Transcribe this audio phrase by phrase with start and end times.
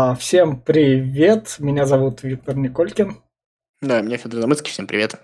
[0.00, 3.20] А, всем привет, меня зовут Виктор Николькин.
[3.80, 5.20] Да, меня Федор Замыцкий, всем привет.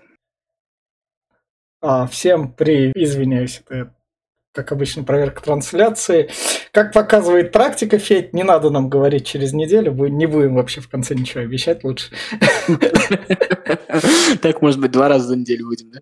[1.79, 3.95] А, всем привет, извиняюсь, это
[4.55, 6.29] как обычно, проверка трансляции.
[6.71, 10.89] Как показывает практика, Федь, не надо нам говорить через неделю, мы не будем вообще в
[10.89, 12.07] конце ничего обещать лучше.
[14.41, 16.01] Так, может быть, два раза за неделю будем, да?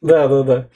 [0.00, 0.68] Да, да, да.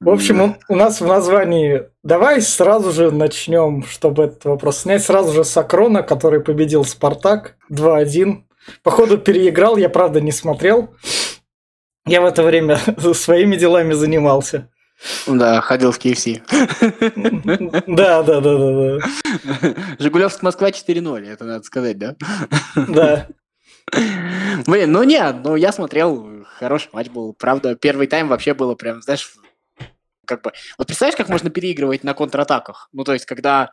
[0.00, 5.32] В общем, у нас в названии давай сразу же начнем, чтобы этот вопрос снять, сразу
[5.32, 8.42] же с Акрона, который победил Спартак 2-1.
[8.82, 10.90] Походу переиграл, я правда не смотрел.
[12.06, 12.78] Я в это время
[13.14, 14.68] своими делами занимался.
[15.26, 16.42] Да, ходил в KFC.
[17.86, 19.74] Да, да, да, да, да.
[19.98, 22.16] Жигулевск Москва 4-0, это надо сказать, да?
[22.76, 23.28] Да.
[24.66, 27.34] Блин, ну нет, ну я смотрел, хороший матч был.
[27.34, 29.34] Правда, первый тайм вообще было прям, знаешь,
[30.24, 30.52] как бы...
[30.78, 32.88] Вот представляешь, как можно переигрывать на контратаках?
[32.92, 33.70] Ну, то есть, когда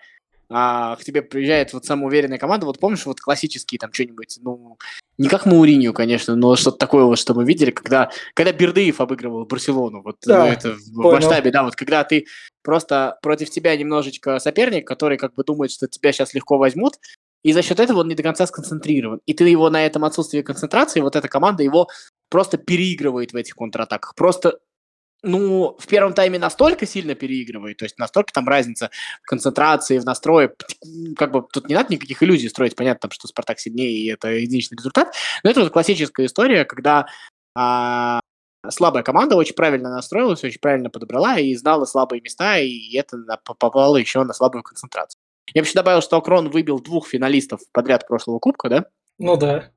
[0.49, 4.77] а, к тебе приезжает вот самоуверенная команда, вот помнишь, вот классические там что-нибудь, ну,
[5.17, 9.45] не как Мауринью, конечно, но что-то такое вот, что мы видели, когда, когда Бердыев обыгрывал
[9.45, 11.11] Барселону, вот да, ну, это в понял.
[11.11, 12.25] масштабе, да, вот когда ты
[12.63, 16.95] просто против тебя немножечко соперник, который как бы думает, что тебя сейчас легко возьмут,
[17.43, 19.21] и за счет этого он не до конца сконцентрирован.
[19.25, 21.87] И ты его на этом отсутствии концентрации, вот эта команда его
[22.29, 24.13] просто переигрывает в этих контратаках.
[24.15, 24.59] Просто
[25.21, 28.89] ну, в первом тайме настолько сильно переигрывает, то есть настолько там разница
[29.21, 30.53] в концентрации, в настрое,
[31.17, 34.29] как бы тут не надо никаких иллюзий строить, понятно, там, что Спартак сильнее, и это
[34.29, 37.07] единичный результат, но это вот классическая история, когда
[37.55, 38.21] а,
[38.69, 43.97] слабая команда очень правильно настроилась, очень правильно подобрала и знала слабые места, и это попало
[43.97, 45.19] еще на слабую концентрацию.
[45.53, 48.85] Я вообще добавил, что Акрон выбил двух финалистов подряд прошлого кубка, да?
[49.17, 49.71] Ну да.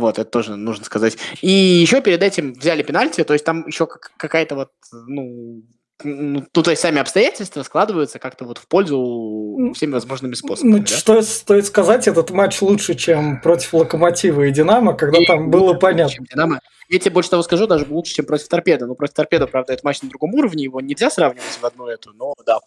[0.00, 1.16] Вот, это тоже нужно сказать.
[1.42, 5.62] И еще перед этим взяли пенальти, то есть там еще какая-то вот, ну,
[6.02, 10.72] ну, то есть сами обстоятельства складываются как-то вот в пользу всеми возможными способами.
[10.72, 10.86] Ну, да?
[10.86, 15.74] что стоит сказать, этот матч лучше, чем против Локомотива и Динамо, когда и там было
[15.74, 16.14] понятно.
[16.14, 16.60] Чем Динамо.
[16.88, 18.86] Я тебе больше того скажу, даже лучше, чем против Торпеда.
[18.86, 22.12] Но против Торпеда, правда, это матч на другом уровне, его нельзя сравнивать в одну эту,
[22.14, 22.58] но да.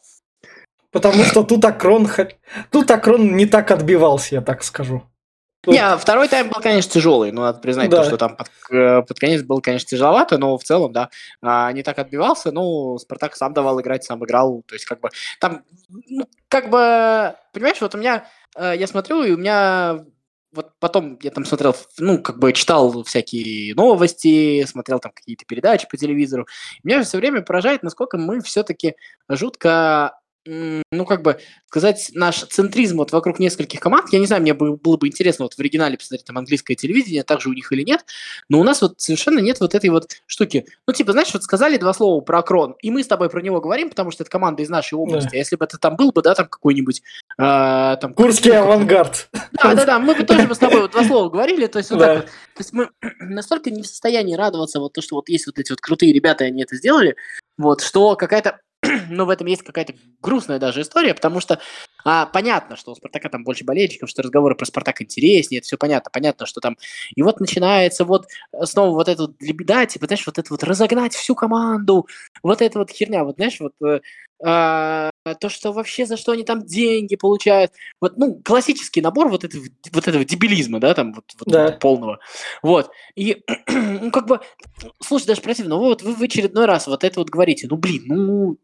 [0.91, 2.07] Потому что тут Акрон,
[2.69, 5.03] тут Акрон не так отбивался, я так скажу.
[5.66, 7.97] Не, второй тайм был, конечно, тяжелый, но надо признать, да.
[7.97, 11.09] то, что там под, э, под конец был, конечно, тяжеловато, но в целом, да,
[11.41, 15.09] а, не так отбивался, ну, Спартак сам давал играть, сам играл, то есть как бы
[15.40, 20.03] там, ну, как бы, понимаешь, вот у меня, э, я смотрю, и у меня
[20.53, 25.88] вот потом я там смотрел, ну, как бы читал всякие новости, смотрел там какие-то передачи
[25.90, 26.46] по телевизору.
[26.84, 28.96] Меня же все время поражает, насколько мы все-таки
[29.28, 34.53] жутко ну, как бы сказать, наш центризм вот вокруг нескольких команд, я не знаю, мне
[34.53, 38.05] было бы интересно вот в оригинале посмотреть там английское телевидение, также у них или нет,
[38.49, 40.65] но у нас вот совершенно нет вот этой вот штуки.
[40.87, 43.61] Ну, типа, знаешь, вот сказали два слова про Крон, и мы с тобой про него
[43.61, 45.29] говорим, потому что это команда из нашей области.
[45.29, 45.33] Да.
[45.33, 47.01] А если бы это там был бы, да, там какой-нибудь...
[47.37, 49.29] Э, там, Курский авангард.
[49.53, 51.89] Да, да, да, мы бы тоже бы с тобой вот два слова говорили, то есть
[51.91, 52.25] вот так вот.
[52.25, 52.89] То есть мы
[53.19, 56.43] настолько не в состоянии радоваться вот то, что вот есть вот эти вот крутые ребята,
[56.43, 57.15] и они это сделали,
[57.57, 58.59] вот, что какая-то
[59.09, 61.59] но в этом есть какая-то грустная даже история, потому что
[62.06, 65.78] а, понятно, что у Спартака там больше болельщиков, что разговоры про Спартак интереснее, это все
[65.78, 66.78] понятно, понятно, что там...
[67.16, 68.28] И вот начинается вот
[68.64, 72.08] снова вот это вот лебеда, типа, знаешь, вот это вот разогнать всю команду,
[72.41, 74.02] вот эта вот херня, вот, знаешь, вот э,
[74.46, 75.09] а,
[75.40, 77.72] то, что вообще за что они там деньги получают,
[78.02, 81.72] вот, ну, классический набор вот этого, вот этого дебилизма, да, там, вот, вот да.
[81.72, 82.20] полного,
[82.62, 84.41] вот, и, ну, как бы,
[85.02, 88.58] слушай, даже противно, вот вы в очередной раз вот это вот говорите, ну, блин, ну,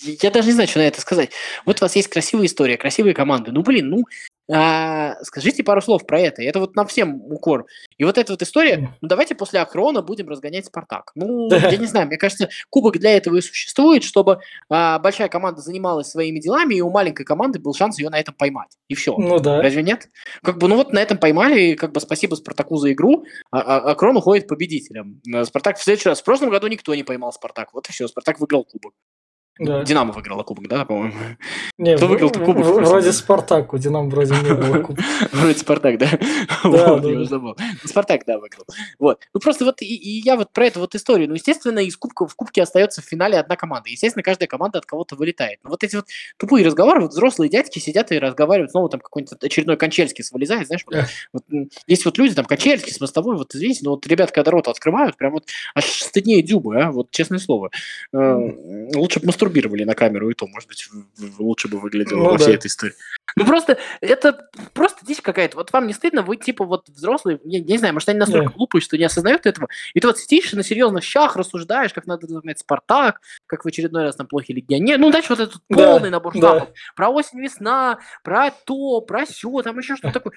[0.00, 1.30] я даже не знаю, что на это сказать.
[1.66, 3.52] Вот у вас есть красивая история, красивые команды.
[3.52, 4.04] Ну, блин, ну,
[4.52, 6.42] а, скажите пару слов про это.
[6.42, 7.66] Это вот на всем укор.
[7.96, 11.12] И вот эта вот история, ну, давайте после Акрона будем разгонять Спартак.
[11.14, 15.60] Ну, я не знаю, мне кажется, кубок для этого и существует, чтобы а, большая команда
[15.60, 18.76] занималась своими делами, и у маленькой команды был шанс ее на этом поймать.
[18.88, 19.16] И все.
[19.16, 19.62] Ну да.
[19.62, 20.10] Разве нет?
[20.42, 23.60] Как бы, ну вот на этом поймали, и как бы спасибо Спартаку за игру, а,
[23.60, 25.22] а Акрон уходит победителем.
[25.44, 26.20] Спартак в следующий раз.
[26.20, 27.72] В прошлом году никто не поймал Спартак.
[27.72, 28.92] Вот и все, Спартак выиграл кубок.
[29.58, 29.84] Да.
[29.84, 31.14] Динамо выиграла кубок, да, по-моему?
[31.78, 32.64] Не, Кто выиграл кубок?
[32.64, 35.02] Вроде Спартак, у Динамо вроде не было кубка.
[35.32, 36.08] Вроде Спартак, да?
[36.64, 37.56] Да, я забыл.
[37.58, 38.64] Ну, Спартак, да, выиграл.
[38.98, 39.20] Вот.
[39.32, 39.86] Ну, просто вот и,
[40.24, 41.28] я вот про эту вот историю.
[41.28, 43.90] Ну, естественно, из кубка в кубке остается в финале одна команда.
[43.90, 45.60] Естественно, каждая команда от кого-то вылетает.
[45.62, 46.06] Но вот эти вот
[46.36, 50.84] тупые разговоры, вот взрослые дядьки сидят и разговаривают, снова там какой-нибудь очередной Кончельский вылезает, знаешь,
[50.86, 50.96] вот,
[51.32, 51.44] вот,
[51.86, 55.16] есть вот люди, там, Кончельский с мостовой, вот извините, но вот ребят, когда рот открывают,
[55.16, 55.44] прям вот
[55.74, 57.70] аж стыднее дюбы, а, вот честное слово.
[58.12, 58.36] Э,
[58.94, 60.88] лучше бы мастурбировали на камеру, и то, может быть,
[61.38, 62.38] лучше бы выглядело Ну во да.
[62.38, 62.94] всей этой истории.
[63.36, 65.56] Ну просто, это просто дичь какая-то.
[65.56, 68.48] Вот вам не стыдно, вы типа вот взрослые, я, я не знаю, может, они настолько
[68.50, 68.54] Да.
[68.54, 72.06] глупые, что не осознают этого, и ты вот сидишь и на серьезных щах рассуждаешь, как
[72.06, 74.98] надо догнать Спартак, как в очередной раз там плохи легионеры.
[74.98, 76.40] Ну, дальше вот этот Да, полный набор да.
[76.40, 76.68] шлаков.
[76.94, 80.32] Про осень-весна, про то, про сё, там еще что-то такое.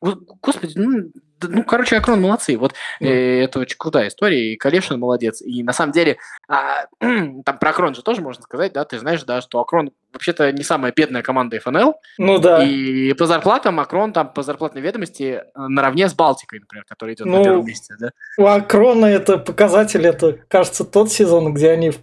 [0.00, 1.10] Господи, ну,
[1.42, 2.56] ну, короче, Акрон молодцы.
[2.56, 5.40] Вот э, это очень крутая история, и Калешин молодец.
[5.42, 6.18] И на самом деле,
[6.48, 10.50] а, там про Акрон же тоже можно сказать, да, ты знаешь, да, что Акрон вообще-то
[10.52, 12.62] не самая бедная команда ФНЛ, Ну да.
[12.64, 17.26] и по зарплатам Акрон там по зарплатной ведомости э, наравне с Балтикой, например, который идет
[17.26, 18.10] на Ну, первом месте, да.
[18.36, 21.90] У Акрона это показатель, это, кажется, тот сезон, где они...
[21.90, 22.00] в-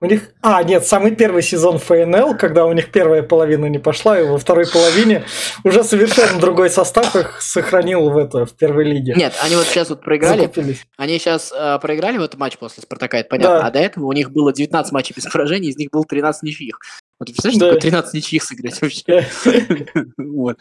[0.00, 0.30] У них...
[0.42, 4.38] А, нет, самый первый сезон ФНЛ, когда у них первая половина не пошла, и во
[4.38, 5.24] второй половине
[5.64, 9.14] уже совершенно другой состав их сохранил в это, в первой лиге.
[9.16, 10.86] Нет, они вот сейчас вот проиграли, Закупились.
[10.96, 13.66] они сейчас проиграли в этот матч после Спартака, это понятно, Да.
[13.66, 16.78] а до этого у них было 19 матчей без поражений, из них было 13 ничьих.
[17.22, 17.66] Вот представляешь, Да.
[17.66, 19.26] такое 13 ничьих сыграть вообще?
[20.16, 20.58] Вот.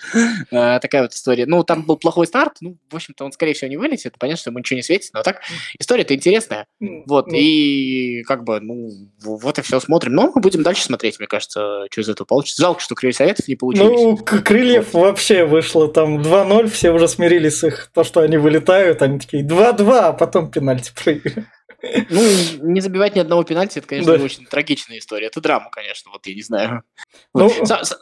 [0.52, 1.46] А, Такая вот история.
[1.46, 2.58] Ну, там был плохой старт.
[2.62, 4.16] Ну, в общем-то, он, скорее всего, не вылетит.
[4.20, 5.10] Понятно, что ему ничего не светит.
[5.14, 5.42] Но так,
[5.80, 6.68] история-то интересная.
[6.80, 7.28] Вот.
[7.28, 8.90] Ну, И как бы, ну,
[9.22, 10.14] вот и все смотрим.
[10.14, 12.62] Но мы будем дальше смотреть, мне кажется, что из этого получится.
[12.62, 13.90] Жалко, что Крылья Советов не получились.
[13.90, 19.02] Ну, Крыльев вообще вышло там 2-0, все уже смирились с их, то, что они вылетают,
[19.02, 21.46] они такие 2-2, а потом пенальти проиграли.
[22.10, 22.22] Ну,
[22.70, 24.24] не забивать ни одного пенальти, это, конечно, Да.
[24.24, 25.28] очень трагичная история.
[25.28, 26.84] Это драма, конечно, вот я не знаю.
[27.34, 27.70] Ну, Вот.
[27.70, 27.98] Са- са-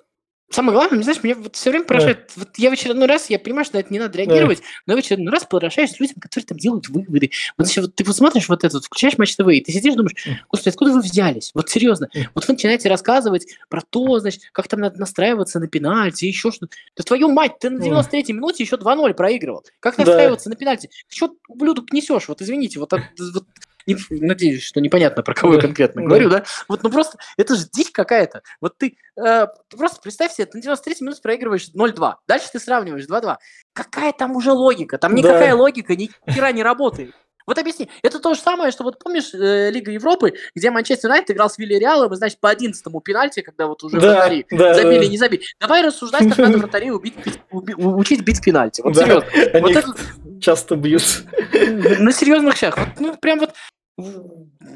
[0.51, 3.65] Самое главное, знаешь, меня вот все время поражает, вот я в очередной раз, я понимаю,
[3.65, 6.57] что на это не надо реагировать, но я в очередной раз поражаюсь людям, которые там
[6.57, 7.29] делают выводы.
[7.55, 9.93] Вот, если вот ты вот смотришь вот это, вот, включаешь Матч ТВ, и ты сидишь,
[9.93, 10.15] думаешь,
[10.49, 11.51] господи, откуда вы взялись?
[11.53, 12.09] Вот серьезно.
[12.33, 16.75] Вот вы начинаете рассказывать про то, значит, как там надо настраиваться на пенальти, еще что-то.
[16.97, 17.87] Да твою мать, ты на Ой.
[17.87, 19.63] 93-й минуте еще 2-0 проигрывал.
[19.79, 20.03] Как Да.
[20.03, 20.87] настраиваться на пенальти?
[21.09, 22.27] Ты что, ублюдок, несешь?
[22.27, 23.03] Вот извините, вот, от-
[23.35, 23.45] вот
[23.89, 26.07] не- надеюсь, что непонятно, про кого я Да, конкретно да.
[26.07, 26.44] говорю, да?
[26.68, 28.41] Вот, ну просто, это же дичь какая-то.
[28.62, 33.06] Вот ты, э, просто представь себе, ты на 93 минуте проигрываешь 0-2, дальше ты сравниваешь
[33.06, 33.38] 2-2.
[33.74, 34.97] Какая там уже логика?
[34.97, 35.18] Там Да.
[35.18, 37.12] никакая логика ни хера не работает.
[37.47, 41.31] Вот объясни, это то же самое, что вот помнишь э, Лига Европы, где Манчестер Юнайтед
[41.31, 45.00] играл с Вильяреалом, и, значит, по 11 пенальти, когда вот уже Да, вратари да, забили,
[45.00, 45.07] да.
[45.07, 45.41] не забили.
[45.59, 48.81] Давай рассуждать, как надо вратарей убить, бить- уби- учить бить пенальти.
[48.83, 49.27] Вот Да, серьезно.
[49.53, 49.95] Они Вот это,
[50.39, 51.01] часто бьют.
[52.00, 52.77] на серьезных щах.
[52.77, 53.53] Вот, ну, прям вот,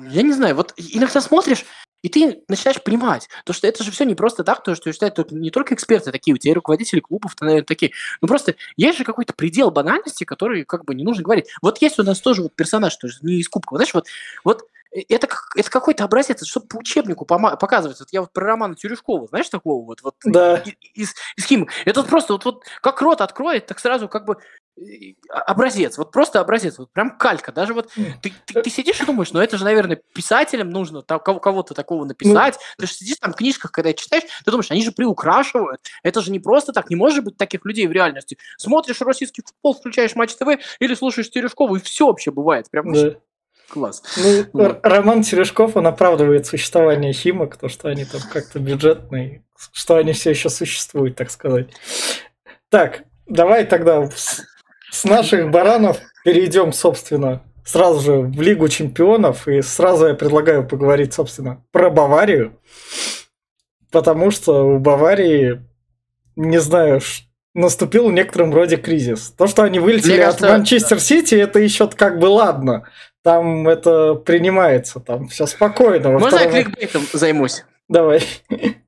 [0.09, 1.65] я не знаю, вот иногда смотришь,
[2.01, 5.15] и ты начинаешь понимать, то, что это же все не просто так, то, что считают
[5.15, 7.93] только- не только эксперты такие, у тебя и руководители клубов, наверное, такие.
[8.21, 11.47] Ну, просто есть же какой-то предел банальности, который как бы не нужно говорить.
[11.61, 13.75] Вот есть у нас тоже вот персонаж, тоже не из Кубка.
[13.77, 14.07] Знаешь, вот,
[14.43, 17.99] вот э, это, это какой-то образец, чтобы по учебнику показывать.
[17.99, 20.57] Вот я вот про Романа Тюрюшкова, знаешь, такого вот, вот Да.
[20.57, 21.69] и- из, из Химок.
[21.85, 24.37] Это вот просто вот, вот как рот откроет, так сразу как бы
[25.29, 27.51] образец, вот просто образец, вот прям калька.
[27.51, 27.89] Даже вот
[28.21, 31.73] ты, ты- ты сидишь и думаешь, ну это же, наверное, писателям нужно та- кого- кого-то
[31.73, 32.57] такого написать.
[32.77, 35.81] ты же сидишь там в книжках, когда читаешь, ты думаешь, они же приукрашивают.
[36.03, 38.37] Это же не просто так, не может быть таких людей в реальности.
[38.57, 40.47] Смотришь российский футбол, включаешь Матч ТВ
[40.79, 42.69] или слушаешь Терешкову, и все вообще бывает.
[42.71, 43.15] Прям Да.
[43.69, 44.03] класс.
[44.53, 44.63] Ну.
[44.63, 50.13] Р- Роман Терешков, он оправдывает существование Химок, то, что они там как-то бюджетные, что они
[50.13, 51.69] все еще существуют, так сказать.
[52.69, 54.07] Так, давай тогда
[54.93, 61.13] с, наших баранов перейдем, собственно, сразу же в Лигу чемпионов, и сразу я предлагаю поговорить,
[61.13, 62.59] собственно, про Баварию,
[63.91, 65.61] потому что у Баварии,
[66.35, 67.01] не знаю,
[67.55, 69.31] наступил в некотором роде кризис.
[69.31, 72.87] То, что они вылетели Мне от кажется, Манчестер Сити, это еще как бы ладно.
[73.23, 76.11] Там это принимается, там все спокойно.
[76.11, 77.63] Во Можно я втором- кликбейтом займусь?
[77.87, 78.23] Давай.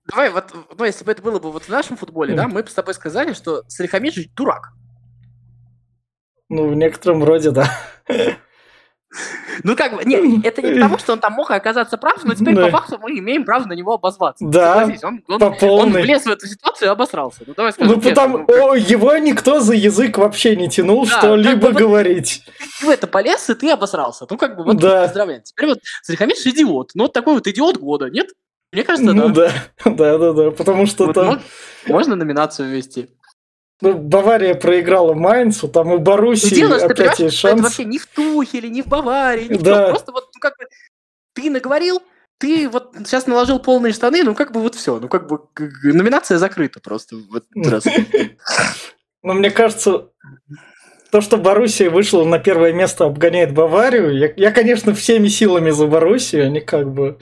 [0.08, 0.46] Давай, вот,
[0.78, 2.94] ну, если бы это было бы вот в нашем футболе, да, мы бы с тобой
[2.94, 4.72] сказали, что Салихамидж дурак.
[6.50, 7.70] Ну, в некотором роде, да.
[9.64, 12.54] Ну, как бы, не, это не потому, что он там мог оказаться прав, но теперь
[12.54, 12.66] Да.
[12.66, 14.44] по факту мы имеем право на него обозваться.
[14.46, 16.02] Да, он, он- По он полной.
[16.02, 17.44] влез в эту ситуацию и обосрался.
[17.48, 21.06] Ну, давай скажем Ну, потому ну, как- о, его никто за язык вообще не тянул
[21.06, 22.44] Да, что-либо как бы говорить.
[22.82, 24.28] ты в это полез, и ты обосрался.
[24.30, 25.04] Ну, как бы, вот Да.
[25.04, 25.42] поздравляем.
[25.44, 26.92] Теперь вот Салихамидж идиот.
[26.94, 28.28] Ну, вот такой вот идиот года, нет?
[28.74, 29.50] Мне кажется, Ну да.
[29.86, 30.52] да, да, да, да.
[30.52, 31.42] Потому что Вот там мож-
[31.88, 33.08] можно номинацию ввести.
[33.82, 37.62] Ну, Бавария проиграла Майнцу, там у И Боруссии дело, опять есть что это шанс.
[37.62, 39.90] вообще не в Тухеле, не в Баварии, в Да.
[39.90, 40.66] Просто вот, ну, как бы,
[41.34, 42.02] ты наговорил,
[42.38, 45.00] ты вот сейчас наложил полные штаны, ну, как бы вот все.
[45.00, 45.40] Ну, как бы
[45.84, 47.84] номинация закрыта просто в этот раз.
[49.24, 50.10] Но мне кажется,
[51.12, 54.18] то, что Боруссия вышла на первое место, обгоняет Баварию.
[54.18, 56.46] Я, я, конечно, всеми силами за Боруссию.
[56.46, 57.20] Они как бы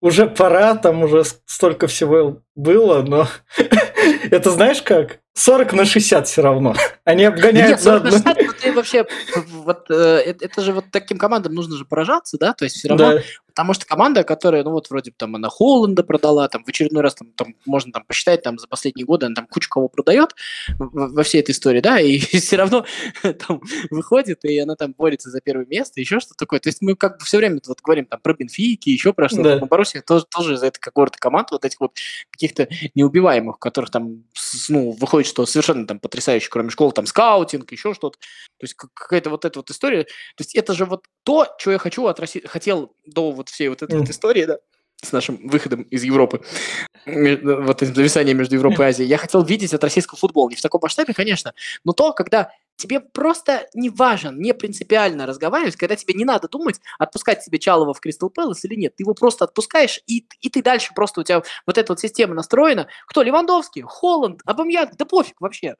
[0.00, 3.26] уже пора, там уже столько всего было, но
[4.30, 5.20] это знаешь как?
[5.34, 6.74] 40 на 60 все равно.
[7.04, 8.32] Они обгоняют Нет, 40 на заодно.
[8.34, 9.06] 60, ну, ты вообще,
[9.48, 12.88] вот, э, это, это же вот таким командам нужно же поражаться, да, то есть все
[12.88, 13.22] равно Да.
[13.54, 17.14] Потому что команда, которая, ну вот вроде там она Холланда продала, там в очередной раз
[17.14, 20.34] там, там можно там посчитать, там за последние годы она там кучу кого продает
[20.78, 22.84] во всей этой истории, да, и все равно
[23.46, 26.58] там выходит, и она там борется за первое место, еще что-то такое.
[26.58, 29.60] То есть мы как бы все время вот говорим там про Бенфики, еще про что-то.
[29.60, 29.66] Да.
[29.66, 31.92] Боруссия тоже, тоже из этой когорты команд, вот этих вот
[32.30, 34.24] каких-то неубиваемых, которых там,
[34.68, 38.18] ну, выходит, что совершенно там потрясающе, кроме школы, там скаутинг, еще что-то.
[38.64, 40.04] То есть какая-то вот эта вот история.
[40.04, 43.68] То есть это же вот то, что я хочу от России, хотел до вот всей
[43.68, 44.00] вот этой mm.
[44.00, 44.58] вот истории, да,
[45.02, 46.40] с нашим выходом из Европы,
[47.04, 50.48] вот этим зависанием между Европой и Азией, я хотел видеть от российского футбола.
[50.48, 51.52] Не в таком масштабе, конечно,
[51.84, 56.80] но то, когда тебе просто не важен, не принципиально разговаривать, когда тебе не надо думать,
[56.98, 58.96] отпускать себе Чалова в Кристал Пэлас или нет.
[58.96, 62.34] Ты его просто отпускаешь, и, и ты дальше просто у тебя вот эта вот система
[62.34, 62.88] настроена.
[63.06, 63.22] Кто?
[63.22, 65.76] Левандовский, Холланд, Абамьян, да пофиг вообще.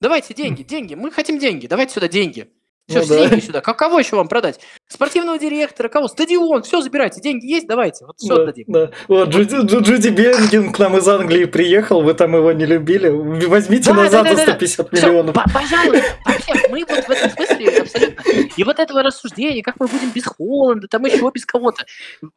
[0.00, 2.48] Давайте деньги, деньги, мы хотим деньги, давайте сюда деньги.
[2.88, 3.40] Все, ну, все да.
[3.40, 3.60] сюда.
[3.60, 4.60] Как, кого еще вам продать?
[4.86, 6.08] Спортивного директора, кого?
[6.08, 7.20] Стадион, все забирайте.
[7.20, 8.06] Деньги есть, давайте.
[8.06, 8.64] Вот все да, отдадим.
[8.68, 8.90] Да.
[9.08, 13.08] Вот, Джуди, Джуди Беллингем к нам из Англии приехал, вы там его не любили.
[13.08, 14.96] Возьмите да, назад да, да, за 150 да.
[14.96, 15.36] миллионов.
[15.36, 18.22] Все, пожалуйста, вообще, мы вот в этом смысле абсолютно.
[18.56, 21.84] И вот этого рассуждения, как мы будем без Холланда, там еще без кого-то.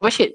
[0.00, 0.34] Вообще,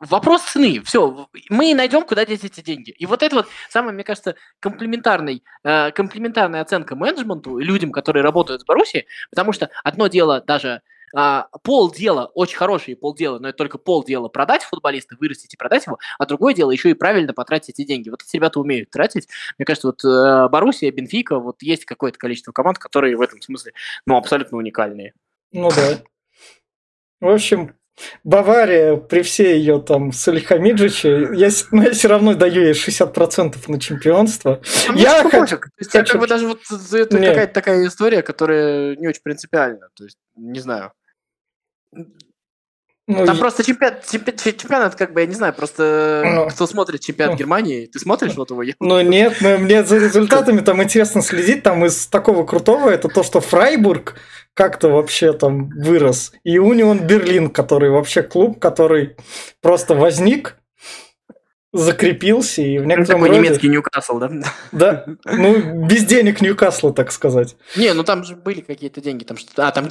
[0.00, 0.82] вопрос цены.
[0.84, 2.90] Все, мы найдем, куда деть эти деньги.
[2.90, 8.22] И вот это вот самая, мне кажется, комплементарный, э, комплементарная оценка менеджменту и людям, которые
[8.22, 10.82] работают с Боруссией, потому что одно дело даже
[11.14, 15.98] а, полдела, очень хорошие полдела, но это только полдела продать футболиста, вырастить и продать его,
[16.18, 18.08] а другое дело еще и правильно потратить эти деньги.
[18.08, 19.28] Вот эти ребята умеют тратить.
[19.58, 23.72] Мне кажется, вот э, Боруссия, Бенфика, вот есть какое-то количество команд, которые в этом смысле,
[24.06, 25.12] ну, абсолютно уникальные.
[25.52, 25.98] Ну да.
[27.20, 27.74] В общем,
[28.24, 33.80] Бавария, при всей ее там Салихамиджиче, я, ну, я все равно даю ей 60% на
[33.80, 34.60] чемпионство.
[34.88, 35.58] А я хочу...
[35.58, 36.12] То есть, хочу...
[36.12, 37.30] как бы даже вот это Нет.
[37.30, 39.88] какая-то такая история, которая не очень принципиальна.
[39.94, 40.92] То есть, не знаю.
[43.08, 43.38] Ну, Там и...
[43.40, 47.86] просто чемпионат, чемпионат, как бы, я не знаю, просто ну, кто смотрит чемпионат ну, Германии,
[47.86, 48.62] ты смотришь вот его?
[48.78, 53.24] Ну нет, но мне за результатами там интересно следить, там из такого крутого, это то,
[53.24, 54.14] что Фрайбург
[54.54, 59.16] как-то вообще там вырос, и Унион Берлин, который вообще клуб, который
[59.60, 60.56] просто возник,
[61.72, 63.48] закрепился и в некотором Такой роде...
[63.48, 64.30] немецкий Ньюкасл, да?
[64.72, 67.56] Да, ну без денег Ньюкасла, так сказать.
[67.76, 69.88] Не, ну там же были какие-то деньги, там что-то, а там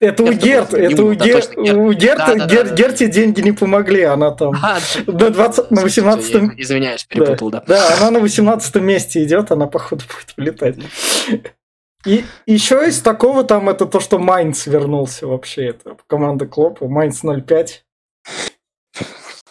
[0.00, 3.52] это у Герт, это у, Гер, у Герт, да, да, Гер, да, Герти деньги не
[3.52, 6.50] помогли, она там а, до 20, на 18 -м...
[6.56, 7.62] Извиняюсь, перепутал, да.
[7.66, 10.76] Да, да она на 18 месте идет, она походу будет вылетать.
[12.04, 17.22] И еще из такого там это то, что Майнц вернулся вообще, это команда Клопа, Майнц
[17.22, 17.84] 05.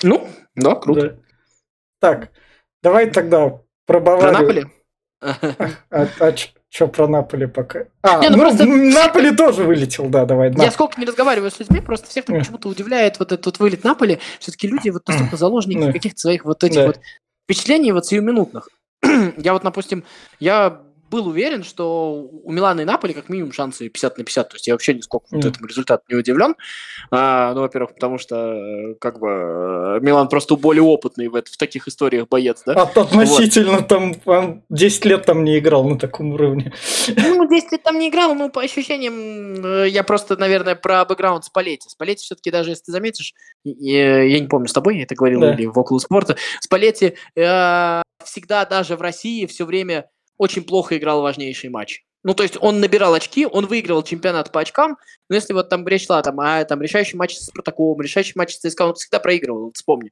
[0.04, 1.02] Ну, да, круто.
[1.10, 1.18] Да.
[2.00, 2.30] Так,
[2.82, 4.32] давай тогда про Баварию.
[4.32, 4.66] Про Наполи?
[5.90, 6.34] А, а,
[6.70, 7.86] что про Наполи пока?
[8.02, 8.66] А, не, ну, ну просто...
[8.66, 10.52] Наполи тоже вылетел, да, давай.
[10.56, 13.84] Я сколько не разговариваю с людьми, просто всех там почему-то удивляет вот этот вот вылет
[13.84, 14.20] Наполи.
[14.40, 17.00] Все-таки люди вот настолько заложники каких-то своих вот этих вот
[17.46, 18.70] впечатлений вот сиюминутных.
[19.38, 20.04] я вот, допустим,
[20.40, 24.50] я был уверен, что у Милана и Наполи как минимум шансы 50 на 50.
[24.50, 25.36] То есть я вообще нисколько mm.
[25.36, 26.56] вот этому результату не удивлен.
[27.12, 31.58] А, ну, во-первых, потому что э, как бы э, Милан просто более опытный в, в
[31.58, 32.74] таких историях боец, да?
[32.74, 33.88] От, относительно вот.
[33.88, 36.74] там он 10 лет там не играл на таком уровне.
[37.08, 41.46] Ну, 10 лет там не играл, но по ощущениям э, я просто, наверное, про бэкграунд
[41.46, 41.90] Спалетти.
[41.90, 43.34] Спалетти все-таки даже, если ты заметишь,
[43.64, 45.54] я, я не помню, с тобой я это говорил да.
[45.54, 51.22] или в около спорта, Спалетти э, всегда даже в России все время очень плохо играл
[51.22, 52.04] важнейший матч.
[52.24, 54.98] Ну, то есть он набирал очки, он выигрывал чемпионат по очкам,
[55.30, 58.56] но если вот там речь шла там, а, там решающий матч с Спартаком, решающий матч
[58.56, 60.12] с ЦСКА, он всегда проигрывал, вот вспомни.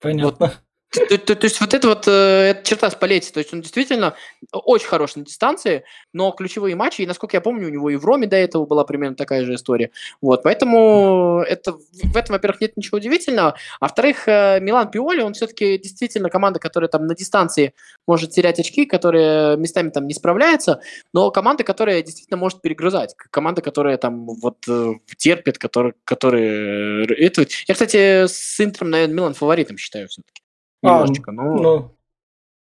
[0.00, 0.46] Понятно.
[0.46, 0.56] Вот.
[0.96, 4.16] То, то, то есть вот это вот, э, это черта Спалетти, то есть он действительно
[4.52, 8.04] очень хорош на дистанции, но ключевые матчи, и насколько я помню, у него и в
[8.04, 9.90] Роме до этого была примерно такая же история.
[10.20, 15.34] Вот, поэтому это, в этом, во-первых, нет ничего удивительного, а во-вторых, э, Милан Пиоли, он
[15.34, 17.74] все-таки действительно команда, которая там на дистанции
[18.06, 20.80] может терять очки, которая местами там не справляется,
[21.12, 27.04] но команда, которая действительно может перегрызать, команда, которая там вот э, терпит, которая, которая...
[27.04, 27.46] Это...
[27.66, 30.45] Я, кстати, с Интером, наверное, Милан фаворитом считаю все-таки
[30.82, 31.30] немножечко.
[31.30, 31.56] А, но...
[31.56, 31.96] ну,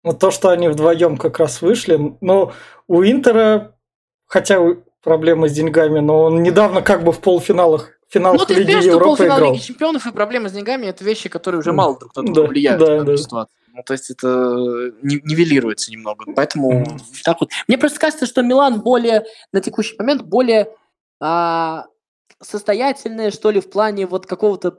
[0.03, 2.53] ну, то, что они вдвоем как раз вышли, но
[2.87, 3.75] у Интера,
[4.27, 4.61] хотя
[5.03, 8.87] проблемы с деньгами, но он недавно как бы в полуфиналах финалах ну, ты Лиги Европы
[8.87, 9.53] что полуфинал играл.
[9.53, 12.47] Лиги Чемпионов и проблемы с деньгами– это вещи, которые уже мало друг на друга да,
[12.47, 13.17] влияют да, на да.
[13.17, 13.57] ситуацию.
[13.73, 14.29] Ну, то есть это
[15.03, 16.27] нивелируется немного.
[16.37, 17.01] Поэтому mm.
[17.25, 17.51] так вот.
[17.67, 20.69] Мне просто кажется, что Милан более, на текущий момент, более
[21.21, 21.87] а,
[22.41, 24.79] состоятельная, что ли, в плане вот какого-то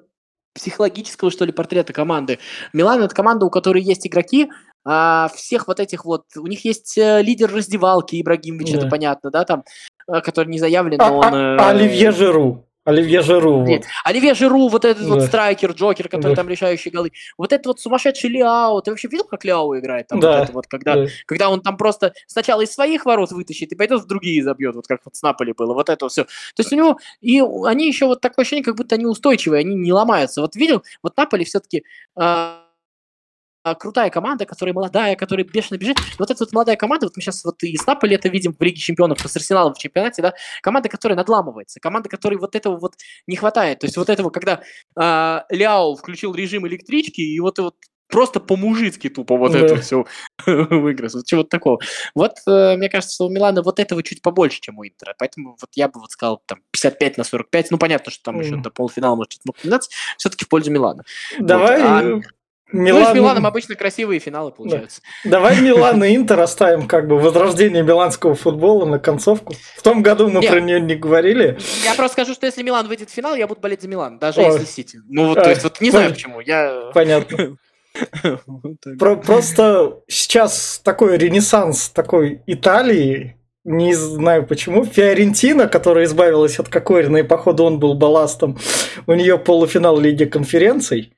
[0.56, 2.40] психологического, что ли, портрета команды.
[2.74, 4.50] Милан– это команда, у которой есть игроки,
[4.86, 6.24] а всех вот этих вот...
[6.38, 8.78] У них есть э, лидер раздевалки, Ибрагимович, да.
[8.80, 9.64] это понятно, да, там,
[10.08, 11.36] э, который не заявлен, но а, он...
[11.36, 12.66] А, э, Оливье Жиру.
[12.86, 13.64] Оливье Жиру.
[13.64, 13.92] Нет, Вот.
[14.04, 15.28] Оливье Жиру, вот этот вот Да.
[15.28, 16.36] страйкер, Джокер, который Да.
[16.36, 17.12] там решающие голы.
[17.38, 18.80] Вот этот вот сумасшедший Ляо.
[18.82, 20.08] Ты вообще видел, как Ляо играет?
[20.08, 20.38] Там Да.
[20.38, 21.06] вот это вот, когда, Да.
[21.26, 24.88] когда он там просто сначала из своих ворот вытащит и пойдет в другие забьет, вот
[24.88, 25.74] как вот с Наполи было.
[25.74, 26.24] Вот это все.
[26.24, 27.00] То есть у него...
[27.22, 30.42] И они еще вот такое ощущение, как будто они устойчивые, они не ломаются.
[30.42, 31.84] Вот видел, вот Наполи все-таки
[33.74, 35.98] крутая команда, которая молодая, которая бешено бежит.
[36.20, 38.62] Вот эта вот молодая команда, вот мы сейчас вот и с Наполи это видим в
[38.62, 42.94] Лиге Чемпионов, с Арсеналом в чемпионате, да, команда, которая надламывается, команда, которой вот этого вот
[43.26, 43.80] не хватает.
[43.80, 44.62] То есть вот этого, когда
[44.96, 47.76] а, Ляо включил режим электрички, и вот, вот
[48.08, 49.60] просто по-мужицки тупо вот Да.
[49.60, 50.06] это все
[50.46, 51.10] выиграл.
[51.14, 51.80] Вот чего-то такого.
[52.14, 55.16] Вот, э, мне кажется, у Милана вот этого чуть побольше, чем у Интера.
[55.18, 57.72] Поэтому вот я бы вот сказал там 55 на 45.
[57.72, 58.62] Ну, понятно, что там еще Мгм.
[58.62, 59.92] до полуфинала может комбинация.
[60.18, 61.04] Все-таки в пользу Милана.
[61.40, 62.22] Давай а-
[62.76, 65.02] э, Ну, Милан, с Миланом обычно красивые финалы получаются.
[65.24, 69.54] давай Милан и Интер оставим как бы возрождение миланского футбола на концовку.
[69.78, 70.52] В том году мы Нет.
[70.52, 71.58] про нее не говорили.
[71.84, 74.42] Я просто скажу, что если Милан выйдет в финал, я буду болеть за Милан, даже
[74.42, 74.54] Ой.
[74.54, 75.00] если Сити.
[75.08, 76.40] Ну, вот, А, то есть, вот не знаю почему.
[76.40, 76.92] Я...
[76.94, 77.58] Понятно.
[79.00, 84.86] Про- просто сейчас такой ренессанс такой Италии, не знаю почему.
[84.86, 88.58] Фиорентина, которая избавилась от Кокорина, и походу он был балластом,
[89.08, 91.14] у нее полуфинал Лиги конференций.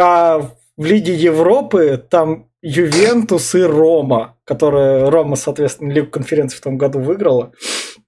[0.00, 0.38] А
[0.76, 7.00] в Лиге Европы там Ювентус и Рома, которая Рома, соответственно, Лигу конференций в том году
[7.00, 7.52] выиграла.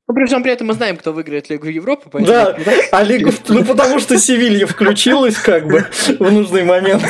[0.08, 2.08] Ну, при всем при этом мы знаем, кто выиграет Лигу Европы.
[2.20, 3.30] Да, поэтому- а Лигу...
[3.49, 5.84] Ну, потому что Севилья включилась как бы
[6.18, 7.04] в нужный момент.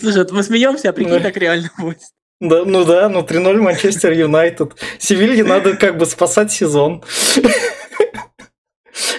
[0.00, 1.20] Слушай, вот мы смеемся, а прикинь, Да.
[1.20, 1.98] так реально будет.
[2.40, 4.72] Да, ну да, ну 3-0 Манчестер Юнайтед.
[4.98, 7.02] Севилье надо как бы спасать сезон.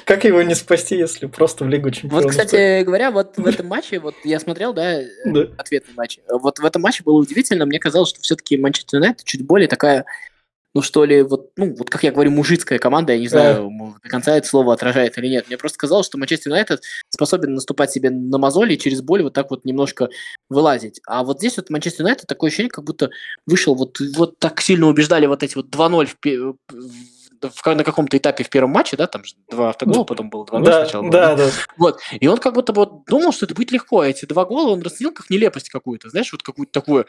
[0.05, 2.25] Как его не спасти, если просто в Лигу Чемпионов?
[2.25, 5.47] Вот, кстати говоря, вот в этом матче, вот я смотрел, да, э, Да.
[5.57, 6.19] ответный матч.
[6.29, 7.65] Вот в этом матче было удивительно.
[7.65, 10.05] Мне казалось, что все-таки Манчестер Юнайтед чуть более такая,
[10.73, 13.13] ну что ли, вот, ну, вот как я говорю, мужицкая команда.
[13.13, 15.47] Я не знаю, м, до конца это слово отражает или нет.
[15.47, 19.33] Мне просто казалось, что Манчестер Юнайтед способен наступать себе на мозоли и через боль вот
[19.33, 20.09] так вот немножко
[20.49, 21.01] вылазить.
[21.07, 23.09] А вот здесь вот Манчестер Юнайтед такое ощущение, как будто
[23.45, 26.55] вышел вот, вот так сильно убеждали вот эти вот 2-0 в,
[27.49, 30.63] в- на каком-то этапе в первом матче, да, там же два автогола, потом было 2-0
[30.63, 31.01] Да, сначала.
[31.03, 31.35] было, да?
[31.35, 31.51] да, да.
[31.77, 31.99] Вот.
[32.19, 33.99] И он как будто вот думал, что это будет легко.
[34.01, 37.05] А эти два гола он расценил как нелепость какую-то, знаешь, вот какую-то такую.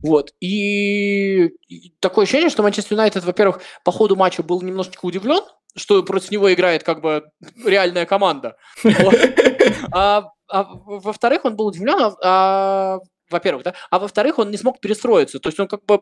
[0.00, 0.32] Вот.
[0.40, 5.42] И, и такое ощущение, что Манчестер Юнайтед, во-первых, по ходу матча был немножечко удивлен,
[5.76, 7.24] что против него играет как бы
[7.64, 8.56] реальная команда.
[9.92, 12.98] А, а во-вторых, он был удивлен, а, а,
[13.30, 15.38] во-первых, да, а во-вторых, он не смог перестроиться.
[15.38, 16.00] То есть он как бы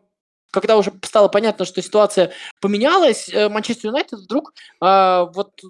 [0.51, 5.61] когда уже стало понятно, что ситуация поменялась, э, Манчестер Юнайтед вдруг а, вот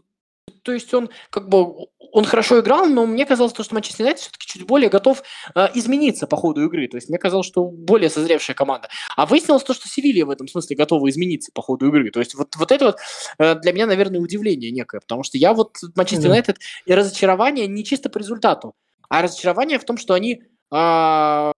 [0.63, 4.23] то есть он как бы он хорошо играл, но мне казалось, то, что Манчестер Юнайтед
[4.23, 5.23] все-таки чуть более готов
[5.55, 6.89] э, измениться по ходу игры.
[6.89, 8.89] То есть мне казалось, что более созревшая команда.
[9.17, 12.11] А выяснилось то, что Севилья в этом смысле готова измениться по ходу игры.
[12.11, 12.97] То есть вот, вот это вот
[13.39, 15.01] э, для меня, наверное, удивление некое.
[15.01, 16.29] Потому что я вот Манчестер.
[16.29, 18.75] Юнайтед и разочарование не чисто по результату,
[19.09, 21.53] а разочарование в том, что они а,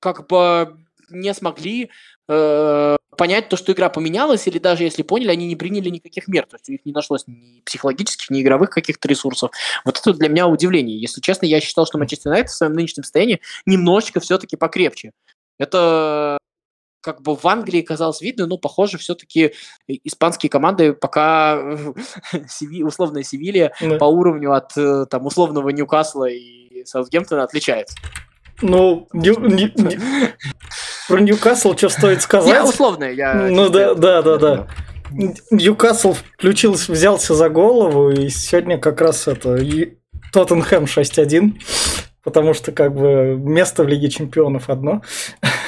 [0.00, 0.78] как бы
[1.10, 1.90] не смогли
[2.28, 6.46] э, понять то, что игра поменялась, или даже если поняли, они не приняли никаких мер.
[6.46, 9.50] То есть у них не нашлось ни психологических, ни игровых каких-то ресурсов.
[9.84, 11.00] Вот это для меня удивление.
[11.00, 15.12] Если честно, я считал, что Манчестер Юнайтед в своем нынешнем состоянии немножечко все-таки покрепче.
[15.58, 16.38] Это
[17.00, 19.52] как бы в Англии казалось видно, но, похоже, все-таки
[19.86, 21.58] испанские команды пока
[22.32, 23.96] Севи- условная Севилья Да.
[23.98, 27.96] по уровню от э, там условного Ньюкасла и Саутгемптона отличается.
[28.62, 30.00] Ну, Нью- Нью- Нью-
[31.08, 32.64] про Ньюкасл что стоит Я сказать?
[32.64, 34.66] условная, я Ну да, да, да, да.
[35.50, 39.58] Ньюкасл включился, взялся за голову, и сегодня как раз это
[40.32, 41.52] Тоттенхэм 6-1,
[42.22, 45.02] потому что как бы место в Лиге Чемпионов одно.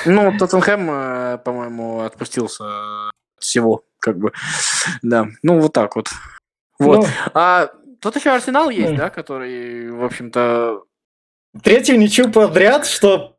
[0.04, 2.64] Ну, Тоттенхэм, э, по-моему, отпустился
[3.06, 4.32] от всего, как бы.
[5.02, 6.08] Да, ну вот так вот.
[6.78, 7.00] Вот.
[7.00, 8.96] Ну, А тут еще Арсенал есть, М.
[8.96, 10.82] да, который, в общем-то...
[11.62, 13.36] третью ничью подряд, что